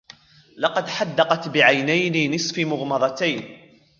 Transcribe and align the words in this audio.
لقد 0.57 0.87
حدَقَت 0.89 1.47
بعينين 1.47 2.33
نصف 2.35 2.59
مُغمضتين. 2.59 3.57